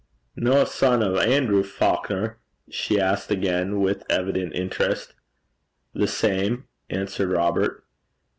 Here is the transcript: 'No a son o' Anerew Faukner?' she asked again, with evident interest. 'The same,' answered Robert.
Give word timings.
'No 0.35 0.61
a 0.61 0.65
son 0.65 1.03
o' 1.03 1.19
Anerew 1.19 1.63
Faukner?' 1.63 2.39
she 2.71 2.99
asked 2.99 3.29
again, 3.29 3.81
with 3.81 4.03
evident 4.09 4.55
interest. 4.55 5.13
'The 5.93 6.07
same,' 6.07 6.65
answered 6.89 7.29
Robert. 7.29 7.83